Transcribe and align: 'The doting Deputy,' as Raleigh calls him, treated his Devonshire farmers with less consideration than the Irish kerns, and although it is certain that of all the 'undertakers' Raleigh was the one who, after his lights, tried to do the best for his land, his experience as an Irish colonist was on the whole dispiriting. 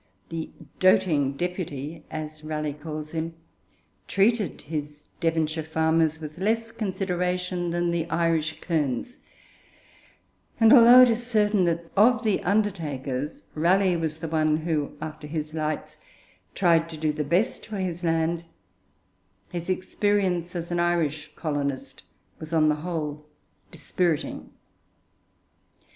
'The 0.29 0.49
doting 0.79 1.33
Deputy,' 1.37 2.03
as 2.09 2.43
Raleigh 2.43 2.73
calls 2.73 3.11
him, 3.11 3.35
treated 4.07 4.61
his 4.61 5.03
Devonshire 5.19 5.63
farmers 5.63 6.19
with 6.19 6.39
less 6.39 6.71
consideration 6.71 7.69
than 7.69 7.91
the 7.91 8.09
Irish 8.09 8.59
kerns, 8.61 9.19
and 10.59 10.73
although 10.73 11.01
it 11.03 11.11
is 11.11 11.23
certain 11.23 11.65
that 11.65 11.81
of 11.85 11.89
all 11.95 12.17
the 12.19 12.41
'undertakers' 12.41 13.43
Raleigh 13.53 13.95
was 13.95 14.17
the 14.17 14.27
one 14.27 14.57
who, 14.57 14.97
after 14.99 15.27
his 15.27 15.53
lights, 15.53 15.97
tried 16.55 16.89
to 16.89 16.97
do 16.97 17.13
the 17.13 17.23
best 17.23 17.67
for 17.67 17.77
his 17.77 18.03
land, 18.03 18.43
his 19.49 19.69
experience 19.69 20.55
as 20.55 20.71
an 20.71 20.79
Irish 20.79 21.31
colonist 21.35 22.01
was 22.39 22.51
on 22.53 22.69
the 22.69 22.75
whole 22.81 23.27
dispiriting. 23.69 24.49